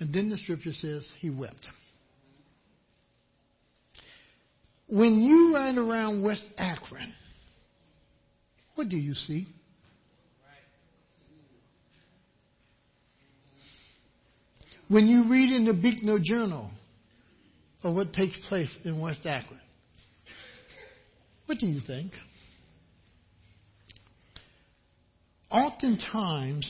[0.00, 1.68] And then the scripture says he wept.
[4.86, 7.14] When you ride around West Akron,
[8.74, 9.46] what do you see?
[14.88, 16.70] When you read in the Beacon Journal
[17.82, 19.60] of what takes place in West Akron,
[21.46, 22.12] what do you think?
[25.50, 26.68] Oftentimes,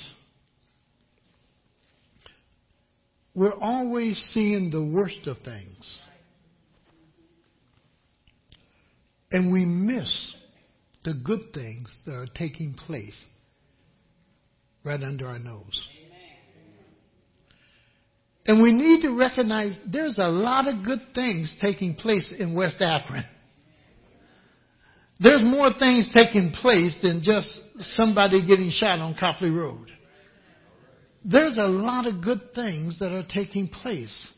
[3.35, 5.99] we're always seeing the worst of things.
[9.32, 10.35] And we miss
[11.04, 13.25] the good things that are taking place
[14.85, 15.89] right under our nose.
[18.46, 22.77] And we need to recognize there's a lot of good things taking place in West
[22.80, 23.25] Akron.
[25.19, 27.49] There's more things taking place than just
[27.96, 29.91] somebody getting shot on Copley Road.
[31.25, 34.28] There's a lot of good things that are taking place.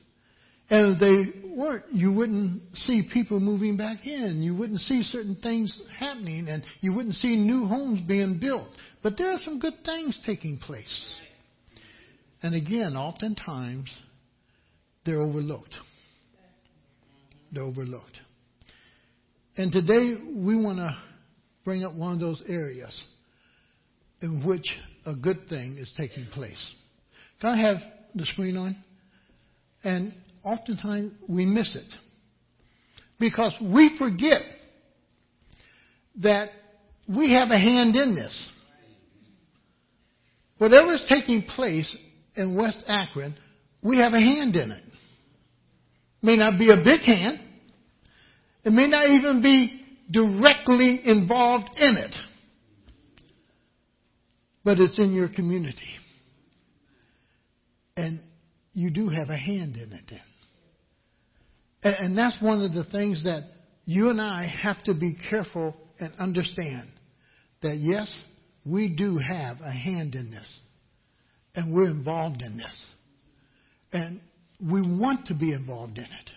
[0.69, 4.43] And if they weren't, you wouldn't see people moving back in.
[4.43, 8.69] You wouldn't see certain things happening, and you wouldn't see new homes being built.
[9.03, 11.15] But there are some good things taking place.
[12.43, 13.91] And again, oftentimes,
[15.05, 15.75] they're overlooked.
[17.53, 18.21] They're overlooked.
[19.57, 20.97] And today, we want to
[21.65, 23.01] bring up one of those areas
[24.21, 24.67] in which
[25.07, 26.75] a good thing is taking place.
[27.41, 27.77] Can I have
[28.15, 28.77] the screen on?
[29.85, 30.13] And
[30.45, 31.93] oftentimes we miss it
[33.19, 34.43] because we forget
[36.23, 36.51] that
[37.09, 38.49] we have a hand in this.
[40.59, 41.95] Whatever is taking place
[42.35, 43.37] in West Akron,
[43.83, 44.83] we have a hand in it.
[46.23, 47.41] May not be a big hand.
[48.65, 52.15] It may not even be directly involved in it.
[54.67, 55.79] But it's in your community.
[57.97, 58.21] And
[58.73, 61.95] you do have a hand in it then.
[62.01, 63.45] And that's one of the things that
[63.85, 66.89] you and I have to be careful and understand
[67.63, 68.13] that yes,
[68.65, 70.59] we do have a hand in this.
[71.55, 72.87] And we're involved in this.
[73.93, 74.21] And
[74.61, 76.31] we want to be involved in it.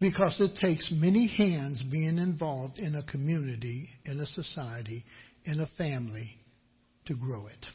[0.00, 5.04] Because it takes many hands being involved in a community, in a society,
[5.44, 6.38] in a family
[7.06, 7.66] to grow it.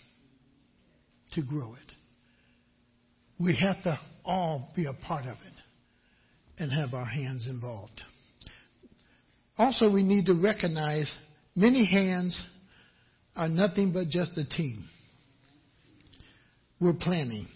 [1.36, 1.92] To grow it.
[3.40, 5.54] We have to all be a part of it
[6.58, 8.02] and have our hands involved.
[9.58, 11.10] Also, we need to recognize
[11.56, 12.38] many hands
[13.36, 14.86] are nothing but just a team.
[16.82, 17.48] We're planning.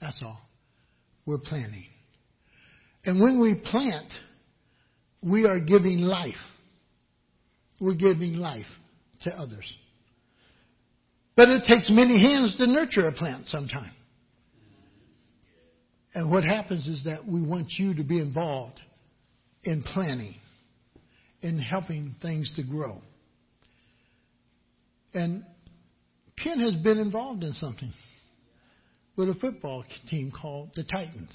[0.00, 0.40] That's all.
[1.26, 1.86] We're planning.
[3.04, 4.10] And when we plant,
[5.22, 6.34] we are giving life.
[7.80, 8.66] We're giving life
[9.22, 9.74] to others.
[11.36, 13.92] But it takes many hands to nurture a plant sometimes.
[16.14, 18.80] And what happens is that we want you to be involved
[19.64, 20.36] in planning,
[21.42, 23.00] in helping things to grow.
[25.12, 25.44] And
[26.40, 27.92] Ken has been involved in something
[29.16, 31.32] with a football team called the Titans,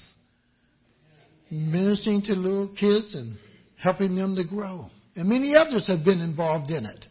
[1.50, 3.38] ministering to little kids and
[3.76, 4.90] helping them to grow.
[5.16, 7.04] And many others have been involved in it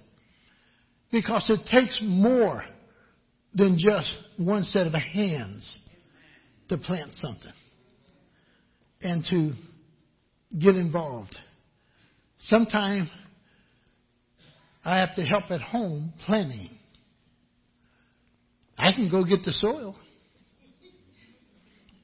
[1.11, 2.63] because it takes more
[3.53, 5.77] than just one set of hands
[6.69, 7.51] to plant something
[9.01, 9.53] and to
[10.57, 11.35] get involved.
[12.41, 13.09] Sometimes
[14.85, 16.69] I have to help at home planting.
[18.77, 19.95] I can go get the soil.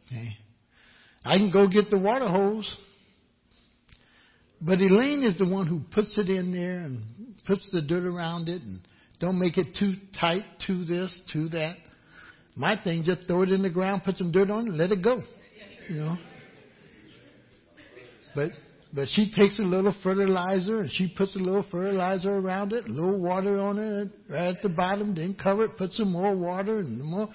[0.07, 0.37] Okay.
[1.23, 2.71] I can go get the water hose.
[4.61, 7.03] But Elaine is the one who puts it in there and
[7.45, 8.81] puts the dirt around it and
[9.25, 11.77] don't make it too tight, to this, to that.
[12.55, 15.03] My thing, just throw it in the ground, put some dirt on it, let it
[15.03, 15.23] go.
[15.89, 16.17] You know.
[18.35, 18.51] But
[18.93, 22.91] but she takes a little fertilizer and she puts a little fertilizer around it, a
[22.91, 26.79] little water on it right at the bottom, then cover it, put some more water
[26.79, 27.27] and more.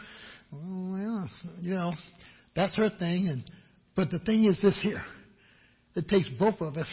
[0.53, 1.31] Oh, well,
[1.61, 1.93] you know,
[2.55, 3.29] that's her thing.
[3.29, 3.51] And
[3.95, 5.03] but the thing is this here,
[5.97, 6.89] it takes both of us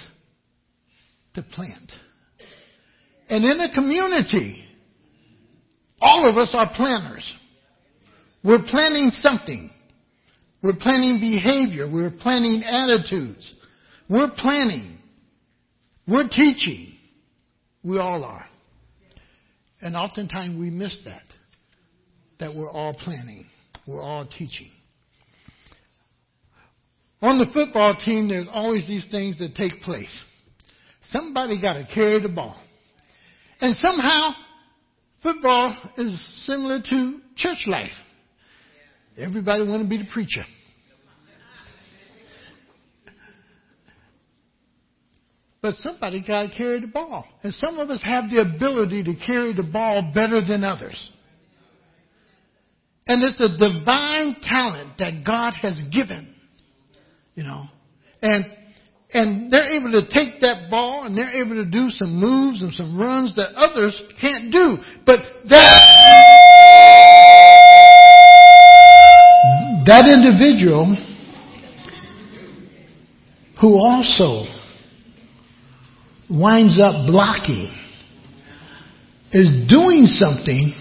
[1.35, 1.91] to plant.
[3.29, 4.66] And in a community,
[6.01, 7.33] all of us are planners.
[8.43, 9.69] We're planning something.
[10.61, 11.89] We're planning behavior.
[11.91, 13.55] We're planning attitudes.
[14.09, 14.97] We're planning.
[16.07, 16.93] We're teaching.
[17.83, 18.45] We all are.
[19.81, 21.23] And oftentimes we miss that.
[22.39, 23.45] That we're all planning.
[23.85, 24.71] We're all teaching.
[27.21, 30.09] On the football team, there's always these things that take place.
[31.09, 32.61] Somebody got to carry the ball.
[33.59, 34.31] And somehow,
[35.23, 37.91] football is similar to church life.
[39.17, 40.43] Everybody want to be the preacher.
[45.61, 47.25] But somebody got to carry the ball.
[47.43, 51.11] And some of us have the ability to carry the ball better than others.
[53.07, 56.33] And it's a divine talent that God has given.
[57.35, 57.65] You know.
[58.21, 58.45] And
[59.13, 62.73] and they're able to take that ball and they're able to do some moves and
[62.73, 64.77] some runs that others can't do.
[65.05, 65.19] But
[65.49, 66.77] that
[69.85, 70.97] that individual
[73.61, 74.45] who also
[76.29, 77.73] winds up blocking
[79.31, 80.73] is doing something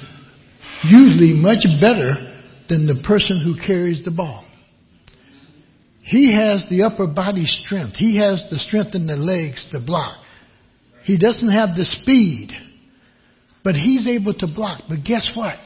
[0.84, 2.14] usually much better
[2.68, 4.45] than the person who carries the ball.
[6.06, 7.96] He has the upper body strength.
[7.96, 10.18] He has the strength in the legs to block.
[11.02, 12.52] He doesn't have the speed,
[13.64, 14.82] but he's able to block.
[14.88, 15.56] But guess what?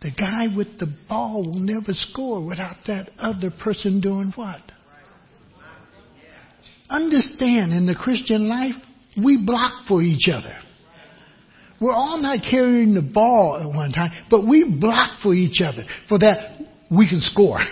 [0.00, 4.60] The guy with the ball will never score without that other person doing what?
[6.88, 8.74] Understand in the Christian life,
[9.24, 10.56] we block for each other.
[11.80, 15.84] We're all not carrying the ball at one time, but we block for each other.
[16.08, 16.60] For that,
[16.90, 17.58] we can score.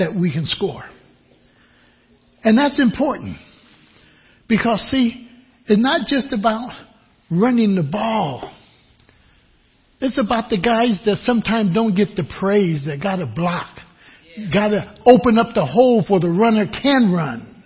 [0.00, 0.84] that we can score.
[2.42, 3.36] And that's important.
[4.48, 5.28] Because see,
[5.66, 6.72] it's not just about
[7.30, 8.52] running the ball.
[10.00, 13.68] It's about the guys that sometimes don't get the praise that gotta block.
[14.52, 17.62] Gotta open up the hole for the runner can run.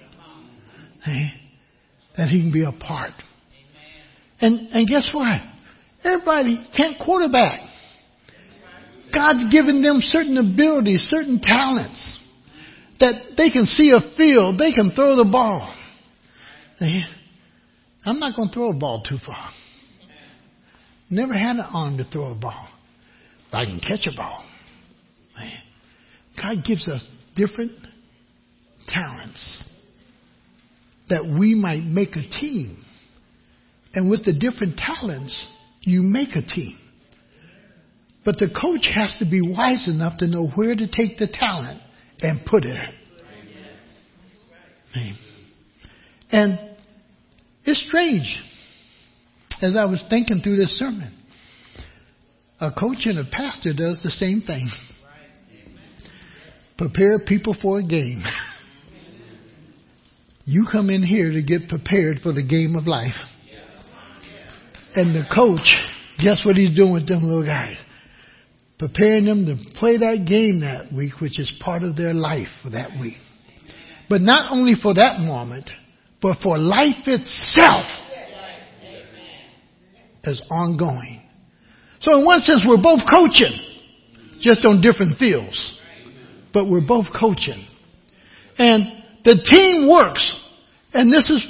[1.02, 1.30] Hey,
[2.16, 3.12] that he can be a part.
[4.40, 5.40] And, and guess what?
[6.02, 7.60] Everybody can't quarterback.
[9.14, 12.18] God's given them certain abilities, certain talents
[13.00, 15.74] that they can see a field, they can throw the ball.
[18.04, 19.50] I'm not going to throw a ball too far.
[21.10, 22.68] Never had an arm to throw a ball,
[23.50, 24.44] but I can catch a ball.
[26.40, 27.06] God gives us
[27.36, 27.72] different
[28.88, 29.64] talents
[31.08, 32.84] that we might make a team.
[33.94, 35.48] And with the different talents,
[35.82, 36.78] you make a team.
[38.24, 41.80] But the coach has to be wise enough to know where to take the talent
[42.20, 42.76] and put it.
[46.30, 46.58] And
[47.64, 48.42] it's strange.
[49.62, 51.12] As I was thinking through this sermon,
[52.60, 54.68] a coach and a pastor does the same thing.
[56.76, 58.22] Prepare people for a game.
[60.44, 63.14] You come in here to get prepared for the game of life.
[64.94, 65.72] And the coach,
[66.22, 67.76] guess what he's doing with them little guys?
[68.84, 72.68] Preparing them to play that game that week, which is part of their life for
[72.68, 73.16] that week.
[74.10, 75.70] But not only for that moment,
[76.20, 77.86] but for life itself
[80.22, 81.22] as ongoing.
[82.02, 83.58] So in one sense, we're both coaching,
[84.40, 85.80] just on different fields.
[86.52, 87.66] But we're both coaching.
[88.58, 90.30] And the team works.
[90.92, 91.42] And this is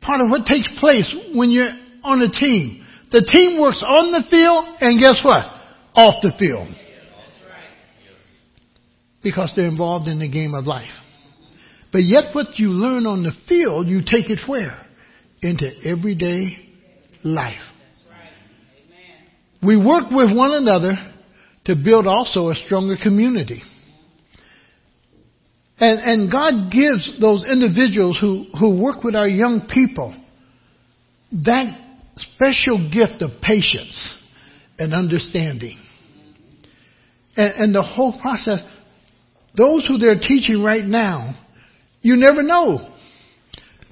[0.00, 2.86] part of what takes place when you're on a team.
[3.12, 5.57] The team works on the field and guess what?
[5.98, 6.68] Off the field.
[9.20, 10.92] Because they're involved in the game of life.
[11.90, 14.86] But yet what you learn on the field, you take it where?
[15.42, 16.56] Into everyday
[17.24, 17.58] life.
[19.60, 20.92] We work with one another
[21.64, 23.60] to build also a stronger community.
[25.80, 30.14] And, and God gives those individuals who, who work with our young people
[31.44, 31.76] that
[32.16, 34.14] special gift of patience
[34.78, 35.76] and understanding.
[37.38, 38.60] And, and the whole process,
[39.56, 41.34] those who they're teaching right now,
[42.02, 42.94] you never know.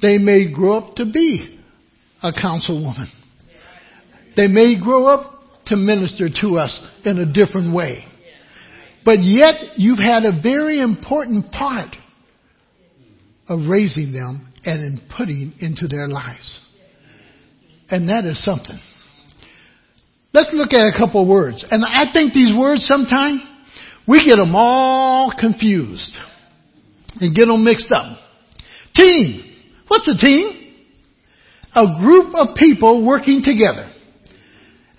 [0.03, 1.59] They may grow up to be
[2.23, 3.09] a councilwoman.
[4.37, 8.05] They may grow up to minister to us in a different way.
[9.05, 11.95] But yet you've had a very important part
[13.49, 16.61] of raising them and in putting into their lives.
[17.88, 18.81] And that is something.
[20.37, 21.64] Let's look at a couple words.
[21.71, 23.40] And I think these words sometimes
[24.07, 26.12] we get them all confused
[27.19, 28.19] and get them mixed up.
[28.95, 29.40] Team.
[29.88, 30.76] What's a team?
[31.75, 33.90] A group of people working together.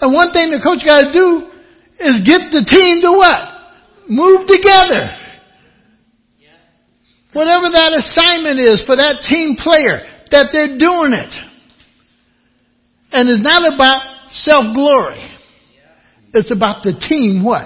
[0.02, 1.52] And one thing the coach got to do
[2.00, 4.10] is get the team to what?
[4.10, 5.06] Move together.
[7.34, 10.02] Whatever that assignment is for that team player,
[10.32, 11.34] that they're doing it.
[13.12, 15.30] And it's not about self-glory.
[16.34, 17.64] It's about the team what?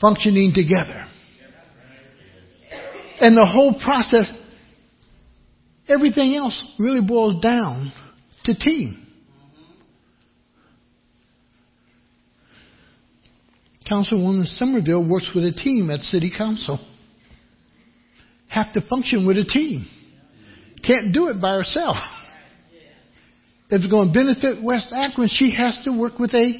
[0.00, 1.06] Functioning together.
[3.20, 4.30] And the whole process,
[5.88, 7.92] everything else really boils down
[8.44, 9.06] to team.
[13.90, 16.78] Councilwoman Sommerville works with a team at City Council.
[18.48, 19.86] Have to function with a team.
[20.86, 21.96] Can't do it by herself.
[23.70, 26.52] If it's going to benefit West Akron, she has to work with a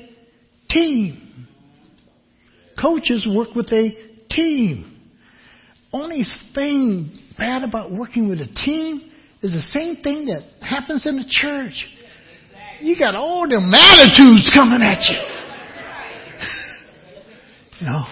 [0.70, 1.46] team.
[2.80, 3.90] Coaches work with a
[4.30, 5.02] team.
[5.92, 9.10] Only thing bad about working with a team
[9.42, 11.84] is the same thing that happens in the church.
[12.80, 15.16] You got all them attitudes coming at you.
[17.86, 18.04] know.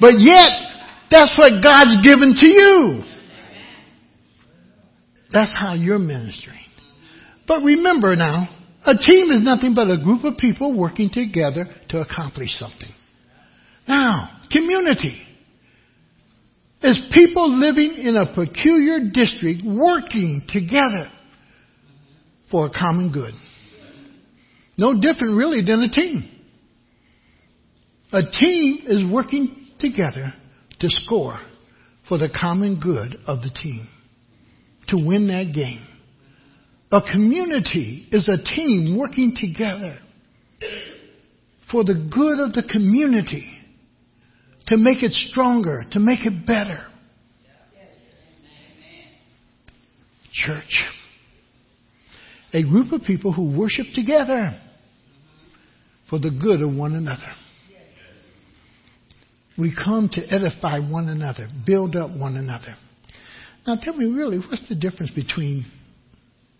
[0.00, 0.50] But yet,
[1.10, 3.04] that's what God's given to you.
[5.36, 6.64] That's how you're ministering.
[7.46, 8.48] But remember now,
[8.86, 12.88] a team is nothing but a group of people working together to accomplish something.
[13.86, 15.20] Now, community
[16.80, 21.10] is people living in a peculiar district working together
[22.50, 23.34] for a common good.
[24.78, 26.30] No different really than a team.
[28.10, 30.32] A team is working together
[30.80, 31.38] to score
[32.08, 33.86] for the common good of the team,
[34.88, 35.86] to win that game.
[36.92, 39.98] A community is a team working together
[41.70, 43.50] for the good of the community,
[44.68, 46.86] to make it stronger, to make it better.
[50.32, 50.84] Church.
[52.52, 54.58] A group of people who worship together
[56.08, 57.32] for the good of one another.
[59.58, 62.76] We come to edify one another, build up one another.
[63.66, 65.66] Now tell me really, what's the difference between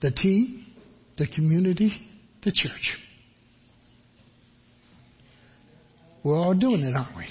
[0.00, 0.66] the team,
[1.16, 1.92] the community,
[2.42, 2.98] the church?
[6.25, 7.26] We're all doing it, aren't we?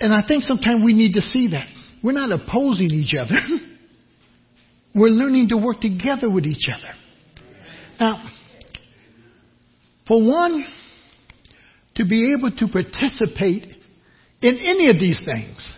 [0.00, 1.68] And I think sometimes we need to see that.
[2.02, 3.34] We're not opposing each other.
[4.94, 6.94] We're learning to work together with each other.
[8.00, 8.30] Now,
[10.08, 10.64] for one,
[11.96, 13.64] to be able to participate
[14.40, 15.75] in any of these things,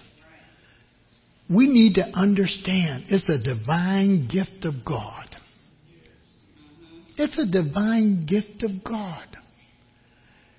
[1.50, 5.24] we need to understand it's a divine gift of God.
[7.16, 9.26] It's a divine gift of God.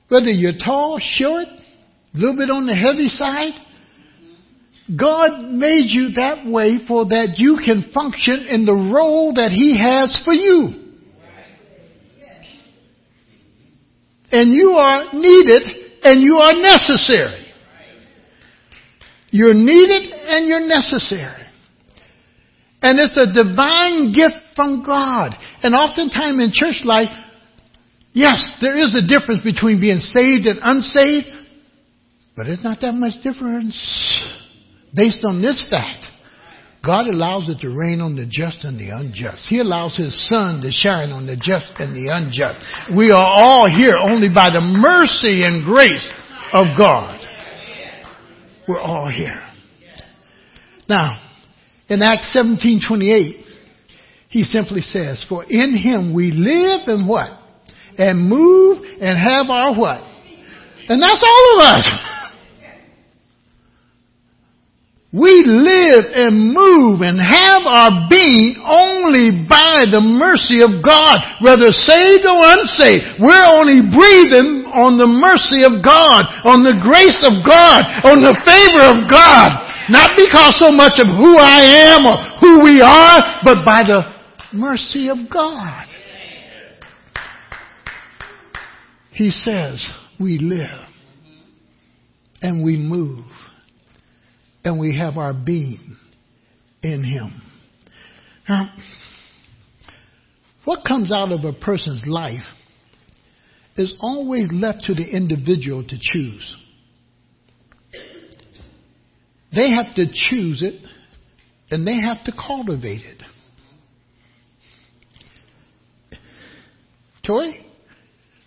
[0.10, 3.54] Whether you're tall, short, a little bit on the heavy side,
[4.98, 9.78] God made you that way for that you can function in the role that He
[9.80, 10.90] has for you.
[14.32, 15.62] And you are needed
[16.04, 17.39] and you are necessary.
[19.32, 21.46] You're needed and you're necessary.
[22.82, 25.34] And it's a divine gift from God.
[25.64, 27.10] And oftentimes in church life,
[28.14, 31.28] yes, there is a difference between being saved and unsaved,
[32.36, 33.76] but it's not that much difference
[34.96, 36.06] based on this fact.
[36.86, 39.46] God allows it to rain on the just and the unjust.
[39.50, 42.64] He allows His sun to shine on the just and the unjust.
[42.96, 46.08] We are all here only by the mercy and grace
[46.54, 47.20] of God.
[48.70, 49.42] We're all here.
[50.88, 51.20] Now,
[51.88, 53.44] in Acts 17:28,
[54.30, 57.32] he simply says, "For in him we live and what?
[57.98, 60.04] And move and have our what?
[60.88, 62.09] And that's all of us.
[65.12, 71.74] We live and move and have our being only by the mercy of God, whether
[71.74, 73.18] saved or unsaved.
[73.18, 78.38] We're only breathing on the mercy of God, on the grace of God, on the
[78.46, 79.50] favor of God.
[79.90, 84.06] Not because so much of who I am or who we are, but by the
[84.54, 85.88] mercy of God.
[89.10, 89.84] He says
[90.20, 90.86] we live
[92.44, 93.26] and we move
[94.64, 95.98] and we have our being
[96.82, 97.42] in Him.
[98.48, 98.74] Now,
[100.66, 102.46] what comes out of a person's life
[103.76, 106.58] is always left to the individual to choose.
[109.56, 110.82] They have to choose it
[111.72, 113.22] and they have to cultivate it.
[117.26, 117.66] Tori,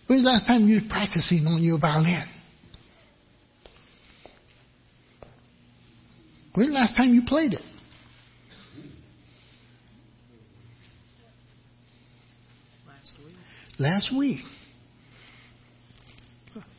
[0.06, 2.26] when was the last time you were practicing on your violin?
[6.54, 7.62] When the last time you played it?
[12.86, 13.34] Last week.
[13.78, 14.40] Last week.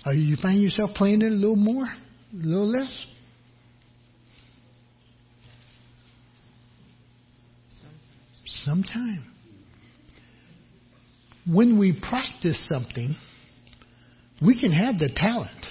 [0.05, 1.85] Are you find yourself playing it a little more?
[1.85, 3.05] A little less?
[8.45, 9.25] Sometime.
[11.45, 13.15] When we practice something,
[14.45, 15.62] we can have the talent.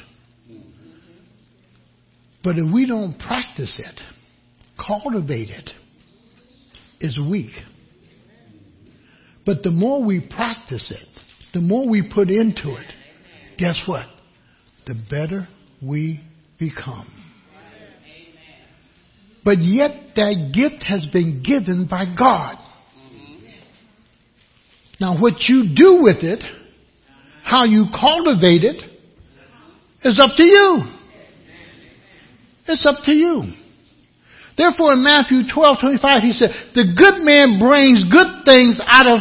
[2.43, 4.01] But if we don't practice it,
[4.85, 5.71] cultivate it,
[7.01, 7.53] it's weak.
[9.45, 11.09] But the more we practice it,
[11.53, 12.93] the more we put into it,
[13.59, 14.07] guess what?
[14.87, 15.49] The better
[15.83, 16.21] we
[16.59, 17.09] become.
[19.45, 22.57] But yet that gift has been given by God.
[25.01, 26.43] Now what you do with it,
[27.43, 28.83] how you cultivate it,
[30.05, 31.02] is up to you.
[32.66, 33.52] It's up to you.
[34.57, 39.21] Therefore in Matthew 12, 25 he said, the good man brings good things out of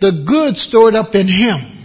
[0.00, 1.80] the good stored up in him.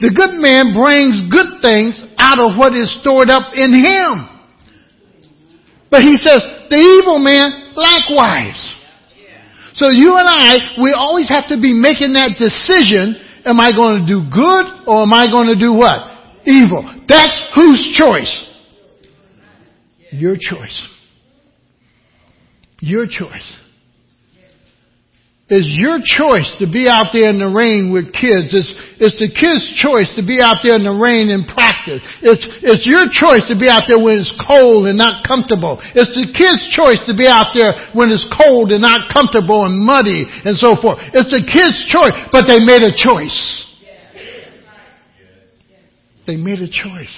[0.00, 4.28] The good man brings good things out of what is stored up in him.
[5.90, 8.60] But he says, the evil man likewise.
[9.74, 14.02] So you and I, we always have to be making that decision, am I going
[14.02, 16.06] to do good or am I going to do what?
[16.46, 16.82] Evil.
[17.08, 18.47] That's whose choice?
[20.10, 20.88] Your choice.
[22.80, 23.56] Your choice.
[25.48, 28.52] It's your choice to be out there in the rain with kids.
[28.52, 28.68] It's,
[29.00, 32.04] it's the kids' choice to be out there in the rain and practice.
[32.20, 35.80] It's, it's your choice to be out there when it's cold and not comfortable.
[35.96, 39.80] It's the kids' choice to be out there when it's cold and not comfortable and
[39.80, 41.00] muddy and so forth.
[41.16, 43.32] It's the kids' choice, but they made a choice.
[46.28, 47.16] They made a choice.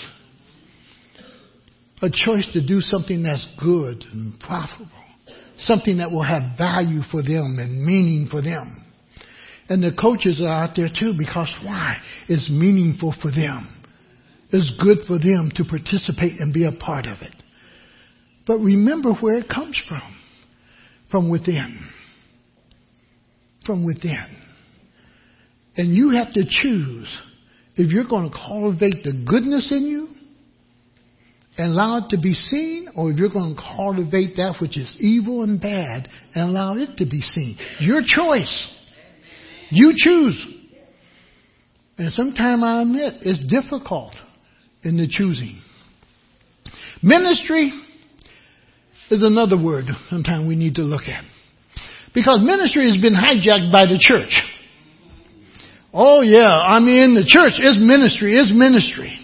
[2.03, 5.01] A choice to do something that's good and profitable
[5.61, 8.85] something that will have value for them and meaning for them.
[9.69, 11.99] And the coaches are out there too because why?
[12.29, 13.83] It's meaningful for them.
[14.51, 17.35] It's good for them to participate and be a part of it.
[18.47, 20.17] But remember where it comes from.
[21.11, 21.89] From within.
[23.65, 24.37] From within.
[25.77, 27.21] And you have to choose
[27.77, 30.09] if you're going to cultivate the goodness in you
[31.59, 34.95] and allow it to be seen, or if you're going to cultivate that which is
[34.99, 37.59] evil and bad and allow it to be seen.
[37.81, 38.75] Your choice.
[39.71, 40.47] You choose.
[41.99, 44.15] And sometimes I admit it's difficult
[44.83, 45.61] in the choosing.
[47.03, 47.73] Ministry
[49.11, 51.25] is another word sometimes we need to look at.
[52.15, 54.33] Because ministry has been hijacked by the church.
[55.93, 59.20] Oh yeah, I mean the church is ministry, is ministry.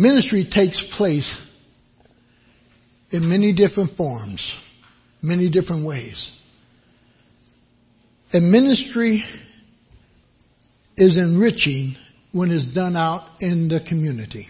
[0.00, 1.30] Ministry takes place
[3.10, 4.42] in many different forms,
[5.20, 6.30] many different ways.
[8.32, 9.22] And ministry
[10.96, 11.96] is enriching
[12.32, 14.48] when it's done out in the community.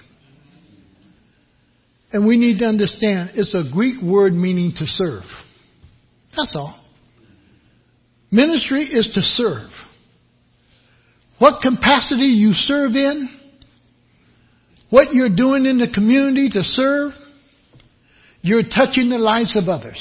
[2.13, 5.25] And we need to understand it's a Greek word meaning to serve.
[6.37, 6.81] That's all.
[8.31, 9.71] Ministry is to serve.
[11.41, 13.40] What capacity you serve in
[14.91, 17.13] what you're doing in the community to serve,
[18.43, 19.99] you're touching the lives of others.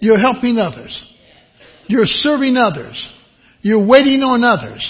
[0.00, 0.98] You're helping others.
[1.88, 3.00] You're serving others.
[3.62, 4.84] You're waiting on others.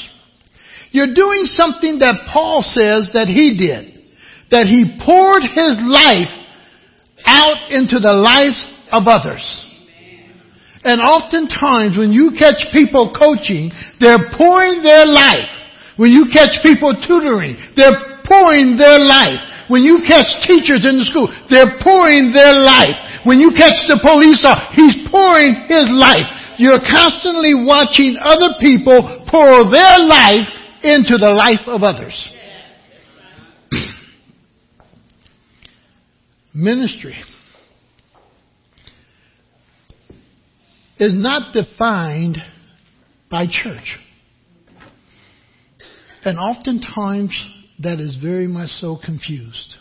[0.90, 4.02] You're doing something that Paul says that he did.
[4.50, 6.34] That he poured his life
[7.26, 8.58] out into the lives
[8.90, 9.42] of others.
[10.82, 15.50] And oftentimes when you catch people coaching, they're pouring their life.
[15.96, 19.42] When you catch people tutoring, they're pouring their life.
[19.66, 22.94] When you catch teachers in the school, they're pouring their life.
[23.26, 26.26] When you catch the police officer, he's pouring his life.
[26.58, 30.46] You're constantly watching other people pour their life
[30.82, 32.14] into the life of others.
[36.54, 37.16] Ministry
[40.98, 42.38] is not defined
[43.30, 43.96] by church.
[46.24, 47.32] And oftentimes
[47.82, 49.74] that is very much so confused.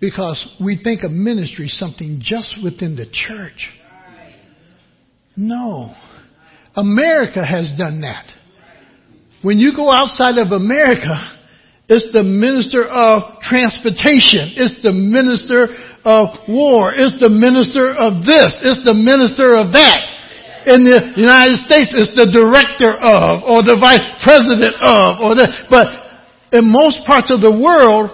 [0.00, 3.70] Because we think of ministry something just within the church.
[5.36, 5.94] No.
[6.76, 8.26] America has done that.
[9.42, 11.14] When you go outside of America,
[11.88, 14.54] it's the minister of transportation.
[14.54, 16.92] It's the minister of war.
[16.94, 18.54] It's the minister of this.
[18.62, 19.98] It's the minister of that.
[20.66, 25.46] In the United States, it's the director of, or the vice president of, or the,
[25.70, 26.07] but
[26.52, 28.10] in most parts of the world,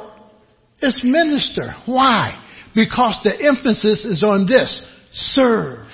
[0.81, 1.75] it's minister.
[1.87, 2.41] Why?
[2.75, 4.81] Because the emphasis is on this.
[5.13, 5.87] Serve.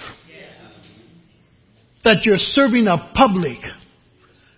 [2.05, 3.59] That you're serving a public.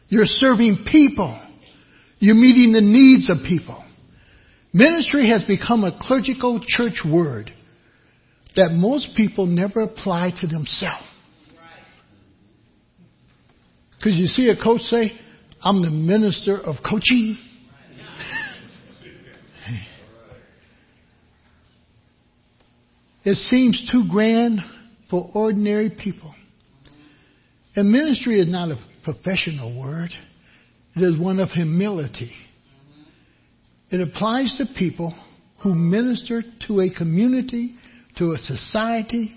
[0.08, 1.40] You're serving people.
[2.18, 3.84] You're meeting the needs of people.
[4.72, 7.50] Ministry has become a clerical church word
[8.54, 11.04] that most people never apply to themselves.
[13.96, 15.12] Because you see a coach say,
[15.62, 17.38] I'm the minister of coaching.
[23.24, 24.60] It seems too grand
[25.08, 26.34] for ordinary people.
[27.76, 30.10] And ministry is not a professional word.
[30.96, 32.32] It is one of humility.
[33.90, 35.14] It applies to people
[35.62, 37.76] who minister to a community,
[38.18, 39.32] to a society,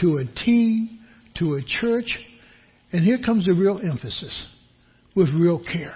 [0.00, 0.98] to a team,
[1.38, 2.18] to a church.
[2.92, 4.46] And here comes the real emphasis
[5.14, 5.94] with real care.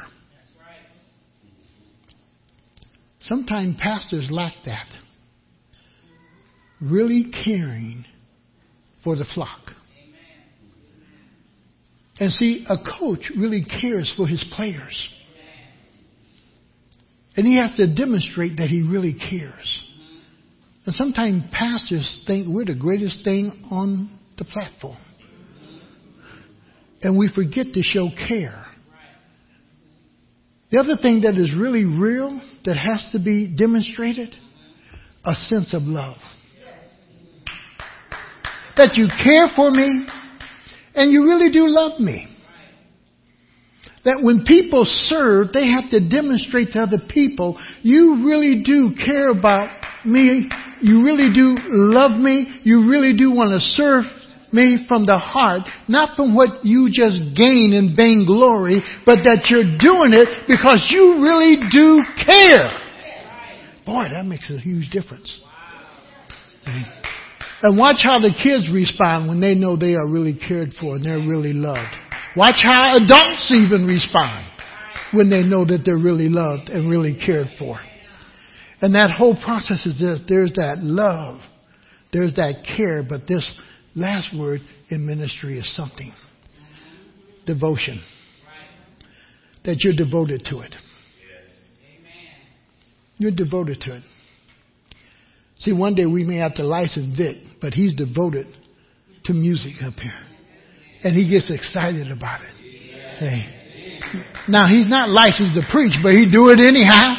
[3.23, 4.87] Sometimes pastors lack that.
[6.83, 8.05] Really caring
[9.05, 9.61] for the flock.
[12.19, 15.09] And see, a coach really cares for his players.
[17.37, 19.83] And he has to demonstrate that he really cares.
[20.85, 24.99] And sometimes pastors think we're the greatest thing on the platform.
[27.03, 28.67] And we forget to show care.
[30.71, 34.35] The other thing that is really real that has to be demonstrated,
[35.25, 36.17] a sense of love.
[38.77, 40.07] That you care for me
[40.95, 42.29] and you really do love me.
[44.05, 49.31] That when people serve, they have to demonstrate to other people, you really do care
[49.31, 49.71] about
[50.05, 50.49] me.
[50.81, 52.61] You really do love me.
[52.65, 54.05] You really do want to serve
[54.53, 59.79] me from the heart, not from what you just gain in vainglory, but that you're
[59.79, 62.69] doing it because you really do care.
[63.87, 65.41] Boy, that makes a huge difference.
[67.63, 71.05] And watch how the kids respond when they know they are really cared for and
[71.05, 71.95] they're really loved.
[72.37, 74.47] Watch how adults even respond
[75.13, 77.79] when they know that they're really loved and really cared for.
[78.81, 80.21] And that whole process is this.
[80.29, 81.41] There's that love.
[82.13, 83.05] There's that care.
[83.09, 83.49] But this
[83.95, 86.13] last word in ministry is something.
[87.47, 88.03] Devotion.
[89.65, 90.75] That you're devoted to it.
[93.19, 94.03] You're devoted to it.
[95.63, 98.47] See, one day we may have to license Vic, but he's devoted
[99.25, 100.19] to music up here.
[101.05, 102.55] And he gets excited about it.
[103.19, 103.59] Hey.
[104.49, 107.15] Now he's not licensed to preach, but he do it anyhow.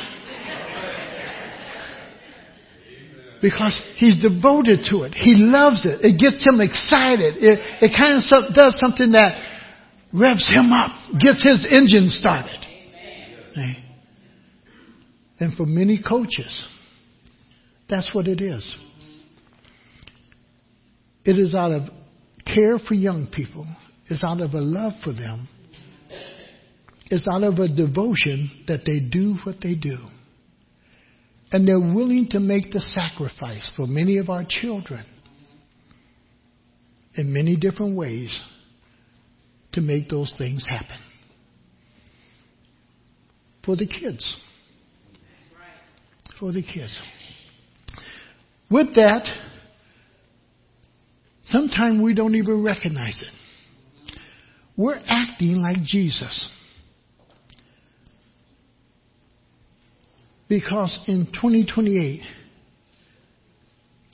[3.41, 5.13] Because he's devoted to it.
[5.13, 5.99] He loves it.
[6.03, 7.35] It gets him excited.
[7.37, 9.39] It, it kind of does something that
[10.13, 12.59] revs him up, gets his engine started.
[13.55, 13.77] Hey.
[15.39, 16.67] And for many coaches,
[17.93, 18.75] that's what it is.
[21.23, 21.83] It is out of
[22.43, 23.67] care for young people.
[24.09, 25.47] It's out of a love for them.
[27.11, 29.97] It's out of a devotion that they do what they do.
[31.51, 35.05] And they're willing to make the sacrifice for many of our children
[37.13, 38.35] in many different ways
[39.73, 40.97] to make those things happen.
[43.63, 44.35] For the kids.
[46.39, 46.97] For the kids.
[48.73, 49.27] With that,
[51.43, 54.17] sometimes we don't even recognize it.
[54.75, 56.49] We're acting like Jesus.
[60.49, 62.21] Because in 2028,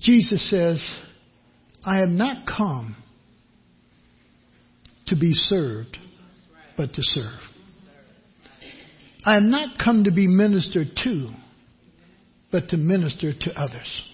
[0.01, 0.83] Jesus says,
[1.85, 2.97] I have not come
[5.07, 5.95] to be served,
[6.75, 7.39] but to serve.
[9.25, 11.29] I have not come to be ministered to,
[12.51, 14.08] but to minister to others.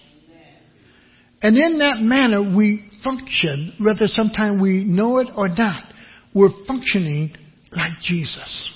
[1.42, 5.84] And in that manner, we function, whether sometimes we know it or not.
[6.34, 7.34] We're functioning
[7.72, 8.72] like Jesus.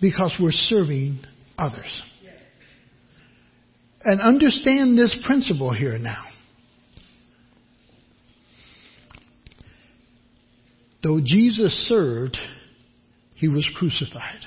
[0.00, 1.20] Because we're serving
[1.58, 2.02] others.
[4.02, 6.24] And understand this principle here now.
[11.02, 12.36] Though Jesus served,
[13.34, 14.40] he was crucified.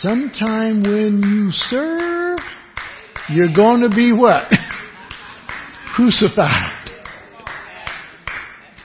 [0.00, 2.21] Sometime when you serve,
[3.30, 4.50] you're going to be what?
[5.94, 6.82] Crucified.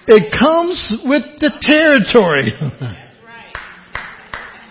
[0.08, 2.52] It comes with the territory.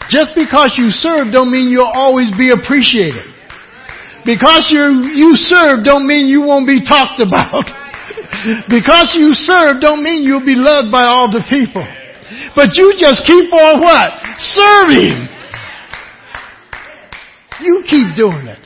[0.09, 3.26] Just because you serve don't mean you'll always be appreciated.
[4.24, 7.62] Because you you serve don't mean you won't be talked about.
[8.68, 11.87] because you serve don't mean you'll be loved by all the people.
[12.55, 14.11] But you just keep on what?
[14.38, 15.29] Serving.
[17.62, 18.65] You keep doing it.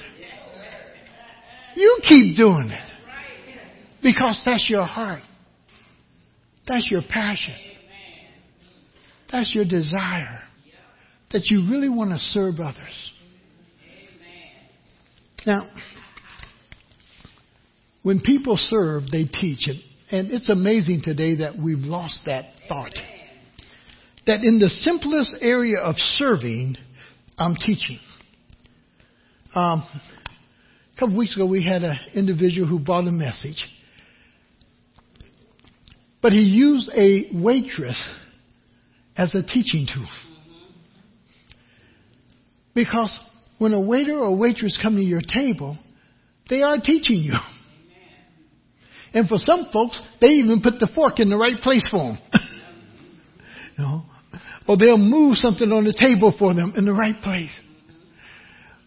[1.76, 2.90] You keep doing it.
[4.02, 5.22] Because that's your heart.
[6.66, 7.56] That's your passion.
[9.30, 10.40] That's your desire.
[11.32, 13.12] That you really want to serve others.
[15.46, 15.68] Now,
[18.02, 19.68] when people serve, they teach.
[19.68, 22.94] it, and it's amazing today that we've lost that thought.
[24.26, 26.76] That in the simplest area of serving,
[27.38, 27.98] I'm teaching.
[29.54, 29.84] Um,
[31.00, 33.64] couple weeks ago, we had an individual who bought a message.
[36.20, 37.98] But he used a waitress
[39.16, 40.08] as a teaching tool.
[42.74, 43.18] Because
[43.56, 45.78] when a waiter or waitress come to your table,
[46.50, 47.32] they are teaching you.
[49.14, 52.18] And for some folks, they even put the fork in the right place for them.
[53.78, 54.02] you know?
[54.68, 57.58] Or they'll move something on the table for them in the right place.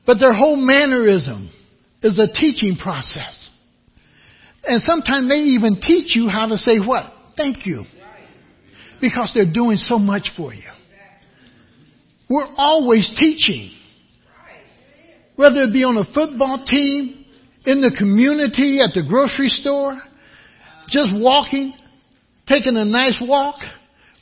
[0.05, 1.49] But their whole mannerism
[2.03, 3.49] is a teaching process.
[4.63, 7.11] And sometimes they even teach you how to say what?
[7.35, 7.85] Thank you.
[9.01, 10.69] Because they're doing so much for you.
[12.29, 13.71] We're always teaching.
[15.35, 17.23] Whether it be on a football team,
[17.65, 20.01] in the community, at the grocery store,
[20.87, 21.73] just walking,
[22.47, 23.55] taking a nice walk.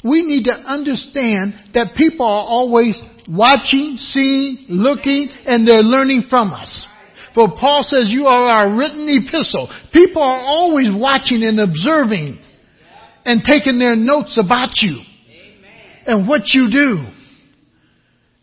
[0.03, 6.51] We need to understand that people are always watching, seeing, looking, and they're learning from
[6.51, 6.87] us.
[7.33, 9.69] For Paul says you are our written epistle.
[9.93, 12.39] People are always watching and observing
[13.23, 14.99] and taking their notes about you
[16.05, 17.05] and what you do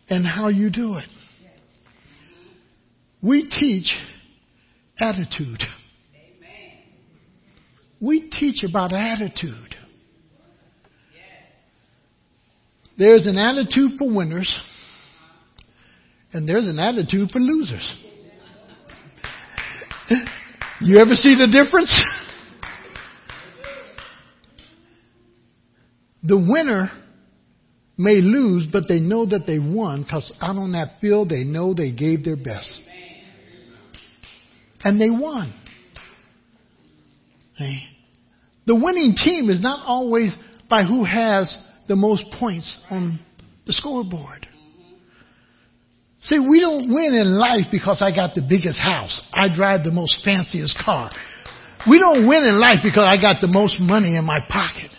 [0.09, 1.09] and how you do it.
[3.21, 3.93] We teach
[4.99, 5.61] attitude.
[8.01, 9.75] We teach about attitude.
[12.97, 14.53] There's an attitude for winners,
[16.33, 18.08] and there's an attitude for losers.
[20.81, 22.01] You ever see the difference?
[26.23, 26.91] The winner
[27.97, 31.73] may lose, but they know that they won because out on that field they know
[31.73, 32.71] they gave their best.
[34.81, 35.53] And they won.
[38.65, 40.33] The winning team is not always
[40.69, 41.57] by who has
[41.89, 43.19] the most points on
[43.65, 44.47] the scoreboard.
[46.23, 49.21] See, we don't win in life because I got the biggest house.
[49.33, 51.09] I drive the most fanciest car.
[51.89, 54.91] We don't win in life because I got the most money in my pocket.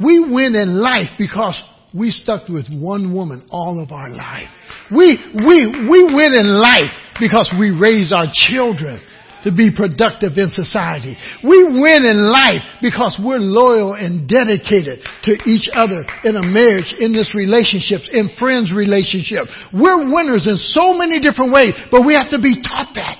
[0.00, 1.60] We win in life because
[1.92, 4.48] we stuck with one woman all of our life.
[4.90, 9.00] We, we, we win in life because we raise our children
[9.44, 11.16] to be productive in society.
[11.44, 16.94] We win in life because we're loyal and dedicated to each other in a marriage,
[16.98, 19.46] in this relationship, in friends relationship.
[19.72, 23.18] We're winners in so many different ways, but we have to be taught that.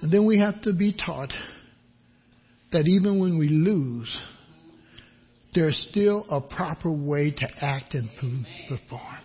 [0.00, 1.32] And then we have to be taught
[2.72, 4.20] that even when we lose,
[5.54, 8.10] there's still a proper way to act and
[8.68, 9.18] perform.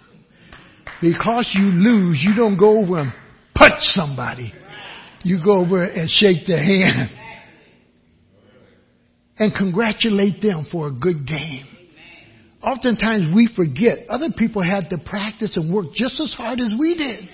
[1.02, 3.14] Because you lose, you don't go over and
[3.54, 4.54] punch somebody.
[5.24, 7.10] You go over and shake their hand
[9.38, 11.66] and congratulate them for a good game.
[12.62, 16.98] Oftentimes we forget other people had to practice and work just as hard as we
[16.98, 17.30] did.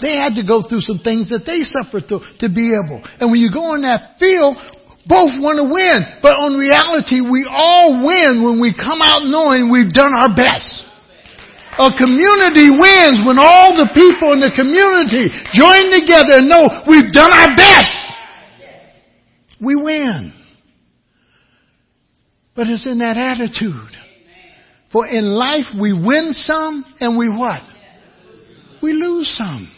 [0.00, 3.02] They had to go through some things that they suffered through to be able.
[3.18, 4.58] And when you go on that field,
[5.06, 6.02] both want to win.
[6.22, 10.91] But on reality, we all win when we come out knowing we've done our best.
[11.78, 17.10] A community wins when all the people in the community join together and know we've
[17.12, 17.96] done our best.
[19.58, 20.34] We win.
[22.54, 23.88] But it's in that attitude.
[24.92, 27.62] For in life we win some and we what?
[28.82, 29.72] We lose some.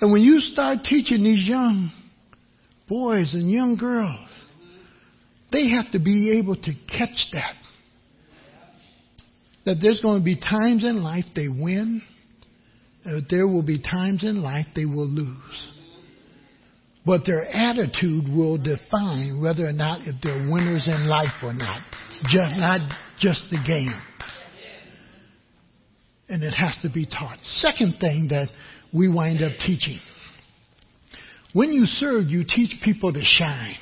[0.00, 1.92] And when you start teaching these young
[2.88, 4.28] boys and young girls,
[5.52, 7.59] they have to be able to catch that.
[9.66, 12.02] That there's going to be times in life they win,
[13.04, 15.68] that there will be times in life they will lose.
[17.04, 21.82] But their attitude will define whether or not if they're winners in life or not.
[22.24, 22.80] Just not
[23.18, 23.94] just the game.
[26.28, 27.38] And it has to be taught.
[27.42, 28.48] Second thing that
[28.92, 29.98] we wind up teaching.
[31.52, 33.74] When you serve, you teach people to shine.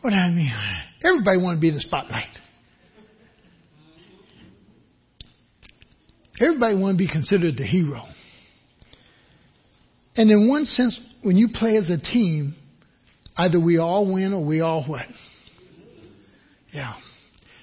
[0.00, 0.52] What do I mean?
[1.04, 2.26] Everybody want to be in the spotlight.
[6.40, 8.02] Everybody want to be considered the hero.
[10.16, 12.54] And in one sense, when you play as a team,
[13.36, 15.06] either we all win or we all what?
[16.72, 16.94] Yeah.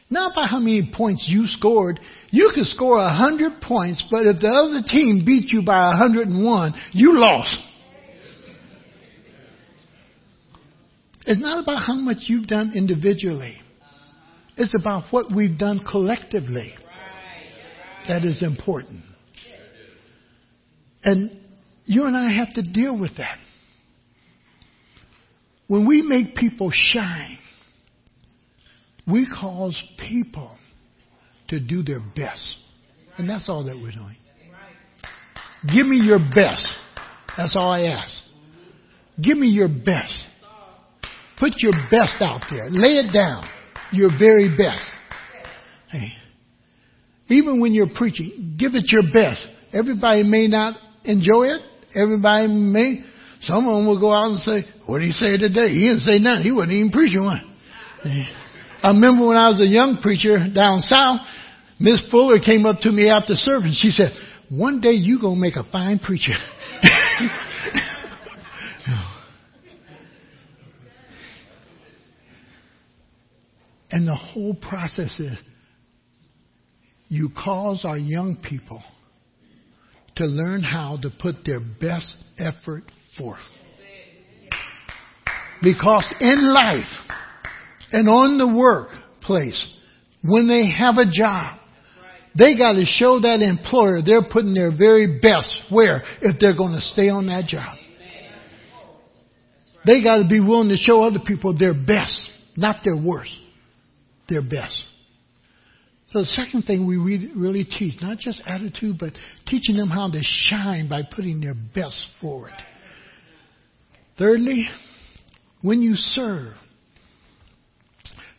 [0.10, 2.00] Not by how many points you scored.
[2.32, 5.96] You could score a hundred points, but if the other team beat you by a
[5.96, 7.58] hundred and one, you lost.
[11.26, 13.58] It's not about how much you've done individually.
[14.58, 16.74] It's about what we've done collectively
[18.08, 19.04] that is important.
[21.04, 21.40] And
[21.86, 23.38] you and I have to deal with that.
[25.68, 27.38] When we make people shine,
[29.08, 30.56] We cause people
[31.50, 32.58] to do their best.
[33.18, 34.18] And that's all that we're doing.
[35.74, 36.68] Give me your best.
[37.38, 38.14] That's all I ask.
[39.22, 40.16] Give me your best.
[41.40, 42.70] Put your best out there.
[42.70, 43.48] Lay it down.
[43.92, 44.84] Your very best.
[45.90, 46.12] Hey.
[47.28, 49.46] Even when you're preaching, give it your best.
[49.74, 51.62] Everybody may not enjoy it.
[51.96, 53.04] Everybody may,
[53.42, 55.70] some of them will go out and say, what did he say today?
[55.70, 56.44] He didn't say nothing.
[56.44, 57.42] He wasn't even preaching one.
[58.84, 61.22] I remember when I was a young preacher down south,
[61.80, 63.80] Miss Fuller came up to me after service.
[63.82, 64.12] She said,
[64.50, 66.34] one day you gonna make a fine preacher.
[73.92, 75.40] and the whole process is
[77.08, 78.84] you cause our young people
[80.16, 82.84] to learn how to put their best effort
[83.18, 83.40] forth.
[85.62, 86.84] Because in life
[87.92, 89.80] and on the workplace,
[90.24, 91.60] when they have a job,
[92.38, 96.74] they got to show that employer they're putting their very best where if they're going
[96.74, 97.78] to stay on that job.
[99.86, 102.20] They got to be willing to show other people their best,
[102.58, 103.34] not their worst,
[104.28, 104.82] their best.
[106.16, 106.96] So the second thing we
[107.36, 109.12] really teach, not just attitude, but
[109.46, 112.54] teaching them how to shine by putting their best forward.
[114.18, 114.70] Thirdly,
[115.62, 116.54] when you serve,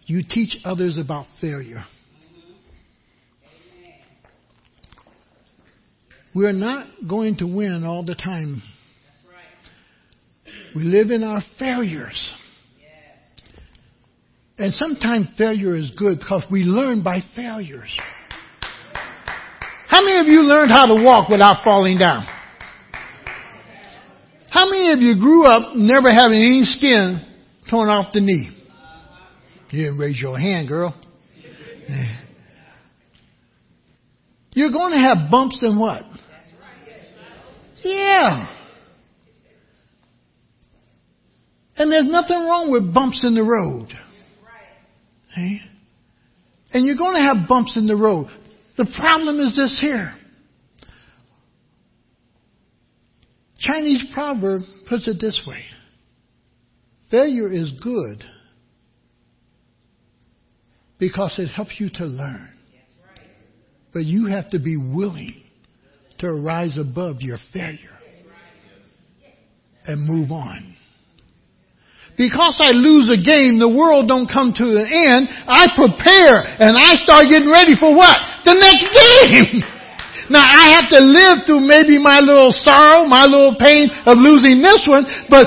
[0.06, 1.84] you teach others about failure.
[6.34, 8.62] We're not going to win all the time.
[10.74, 12.32] We live in our failures.
[14.58, 17.94] And sometimes failure is good because we learn by failures.
[19.88, 22.26] How many of you learned how to walk without falling down?
[24.50, 27.20] How many of you grew up never having any skin
[27.68, 28.50] torn off the knee?
[29.70, 30.98] You didn't raise your hand, girl.
[34.52, 36.02] You're going to have bumps and what?
[37.84, 38.48] Yeah.
[41.76, 43.88] And there's nothing wrong with bumps in the road.
[45.36, 45.60] Hey?
[46.72, 48.28] And you're going to have bumps in the road.
[48.78, 50.14] The problem is this here.
[53.58, 55.62] Chinese proverb puts it this way.
[57.10, 58.22] Failure is good
[60.98, 62.48] because it helps you to learn.
[63.92, 65.42] But you have to be willing
[66.18, 67.98] to rise above your failure
[69.84, 70.76] and move on.
[72.16, 75.28] Because I lose a game, the world don't come to an end.
[75.44, 78.16] I prepare and I start getting ready for what?
[78.48, 79.60] The next game.
[80.32, 84.64] now I have to live through maybe my little sorrow, my little pain of losing
[84.64, 85.44] this one, but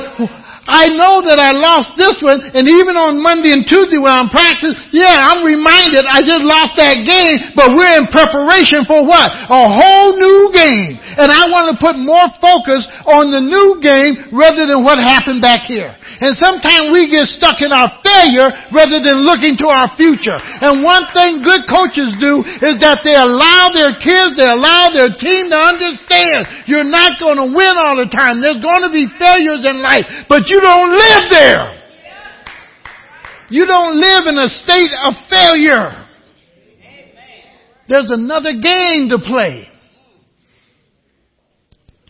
[0.69, 4.29] I know that I lost this one, and even on Monday and Tuesday when I'm
[4.29, 9.27] practicing, yeah, I'm reminded I just lost that game, but we're in preparation for what?
[9.49, 11.01] A whole new game.
[11.19, 15.41] And I want to put more focus on the new game rather than what happened
[15.41, 15.91] back here.
[16.19, 20.35] And sometimes we get stuck in our failure rather than looking to our future.
[20.35, 25.11] And one thing good coaches do is that they allow their kids, they allow their
[25.15, 28.43] team to understand you're not going to win all the time.
[28.43, 31.79] There's going to be failures in life, but you don't live there.
[33.49, 36.05] You don't live in a state of failure.
[37.87, 39.63] There's another game to play.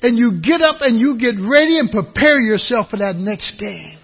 [0.01, 3.97] And you get up and you get ready and prepare yourself for that next game.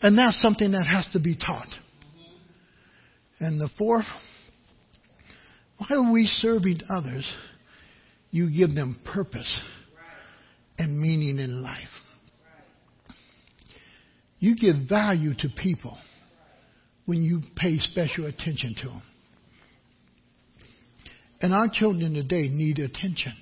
[0.00, 1.68] And that's something that has to be taught.
[3.38, 4.06] And the fourth,
[5.78, 7.30] while we serving others,
[8.30, 9.58] you give them purpose
[10.78, 12.01] and meaning in life.
[14.42, 15.96] You give value to people
[17.06, 19.02] when you pay special attention to them.
[21.40, 23.34] And our children today need attention.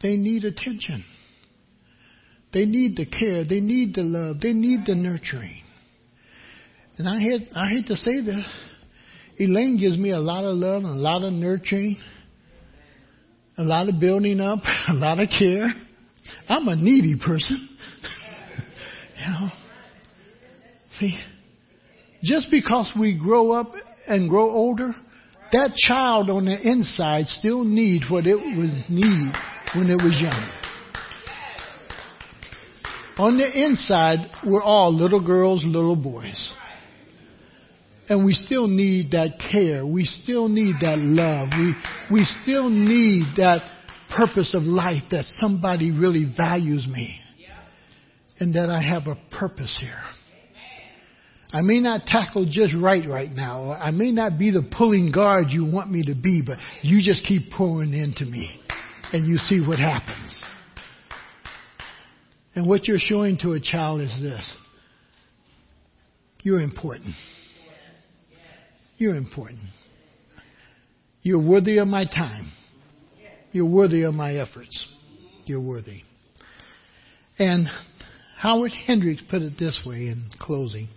[0.00, 1.04] They need attention.
[2.54, 3.44] They need the care.
[3.44, 4.40] They need the love.
[4.40, 5.60] They need the nurturing.
[6.96, 8.46] And I hate, I hate to say this.
[9.38, 11.98] Elaine gives me a lot of love and a lot of nurturing,
[13.58, 15.66] a lot of building up, a lot of care.
[16.48, 17.68] I'm a needy person.
[19.24, 19.48] you know.
[20.98, 21.18] See,
[22.22, 23.72] just because we grow up
[24.06, 24.94] and grow older,
[25.52, 29.32] that child on the inside still needs what it was need
[29.74, 30.50] when it was young.
[33.16, 36.52] On the inside, we're all little girls, little boys.
[38.08, 39.86] And we still need that care.
[39.86, 41.48] We still need that love.
[41.56, 41.74] We,
[42.10, 43.62] we still need that
[44.14, 47.20] purpose of life that somebody really values me.
[48.40, 50.02] And that I have a purpose here.
[51.52, 53.70] I may not tackle just right right now.
[53.70, 57.24] I may not be the pulling guard you want me to be, but you just
[57.24, 58.60] keep pouring into me
[59.12, 60.44] and you see what happens.
[62.56, 64.54] And what you're showing to a child is this.
[66.42, 67.14] You're important.
[68.98, 69.60] You're important.
[71.22, 72.52] You're worthy of my time.
[73.52, 74.92] You're worthy of my efforts.
[75.46, 76.02] You're worthy.
[77.38, 77.68] And
[78.44, 80.88] Howard Hendricks put it this way in closing.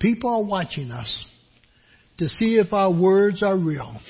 [0.00, 1.14] People are watching us
[2.16, 4.00] to see if our words are real.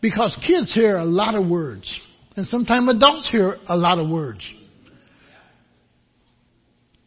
[0.00, 1.92] Because kids hear a lot of words.
[2.36, 4.48] And sometimes adults hear a lot of words.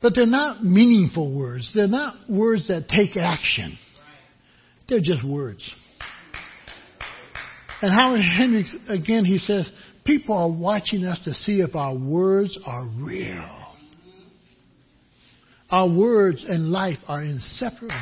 [0.02, 1.72] But they're not meaningful words.
[1.74, 3.78] They're not words that take action.
[4.90, 5.64] They're just words.
[7.82, 9.70] And Howard Hendricks, again, he says,
[10.08, 13.68] people are watching us to see if our words are real.
[15.70, 17.94] Our words and life are inseparable.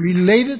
[0.00, 0.58] Related,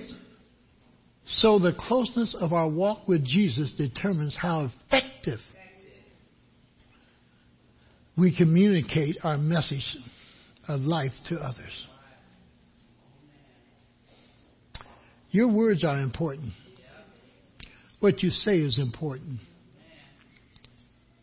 [1.27, 5.41] so the closeness of our walk with Jesus determines how effective
[8.17, 9.97] we communicate our message
[10.69, 11.87] of life to others.
[15.33, 16.53] Your words are important.
[17.99, 19.41] What you say is important.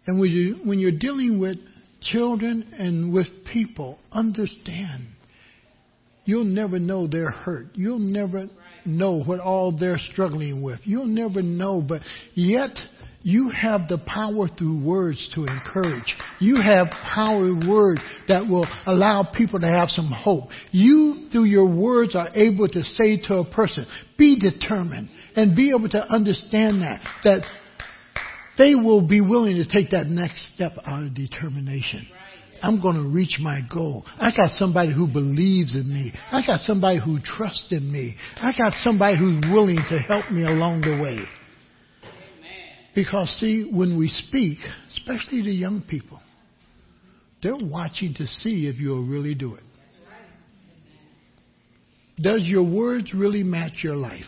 [0.06, 1.58] And when, you, when you're dealing with
[2.02, 5.08] children and with people, understand
[6.26, 7.68] you'll never know their hurt.
[7.74, 8.48] You'll never
[8.86, 10.80] know what all they're struggling with.
[10.84, 12.02] You'll never know, but
[12.34, 12.72] yet
[13.22, 16.14] you have the power through words to encourage.
[16.40, 20.50] You have power in words that will allow people to have some hope.
[20.72, 23.86] You, through your words, are able to say to a person,
[24.18, 27.46] be determined and be able to understand that, that
[28.58, 32.08] they will be willing to take that next step out of determination.
[32.62, 34.06] I'm going to reach my goal.
[34.18, 36.14] I got somebody who believes in me.
[36.32, 38.16] I got somebody who trusts in me.
[38.38, 41.20] I got somebody who's willing to help me along the way.
[42.96, 44.60] Because see, when we speak,
[44.96, 46.22] especially to young people,
[47.42, 49.64] they're watching to see if you'll really do it.
[52.22, 54.24] Does your words really match your life?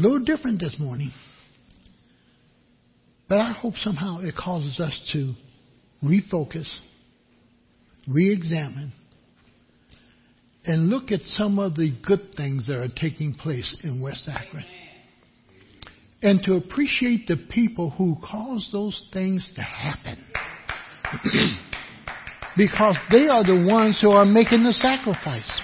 [0.00, 1.12] A little different this morning.
[3.28, 5.34] But I hope somehow it causes us to
[6.02, 6.66] refocus,
[8.08, 8.92] re examine,
[10.64, 14.64] and look at some of the good things that are taking place in West Akron
[16.22, 20.24] and to appreciate the people who cause those things to happen.
[22.56, 25.60] because they are the ones who are making the sacrifice.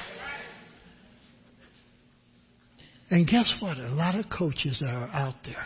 [3.10, 3.76] And guess what?
[3.76, 5.64] A lot of coaches that are out there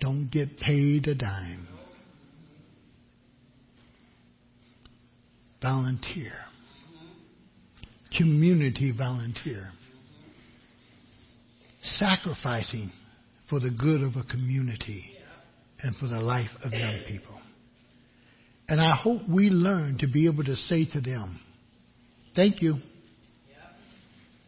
[0.00, 1.66] don't get paid a dime.
[5.60, 6.32] Volunteer.
[8.16, 9.70] Community volunteer.
[11.82, 12.90] Sacrificing
[13.48, 15.04] for the good of a community
[15.82, 17.40] and for the life of young people.
[18.68, 21.40] And I hope we learn to be able to say to them,
[22.36, 22.76] Thank you.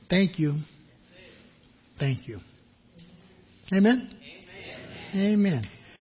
[0.08, 0.58] Thank you.
[2.02, 2.40] Thank you.
[3.72, 4.10] Amen?
[5.14, 5.34] Amen.
[5.34, 5.81] Amen.